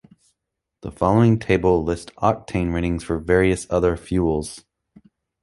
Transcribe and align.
The 0.81 0.91
following 0.91 1.37
table 1.37 1.83
lists 1.83 2.11
octane 2.17 2.73
ratings 2.73 3.03
for 3.03 3.19
various 3.19 3.67
other 3.69 3.95
fuels. 3.95 4.65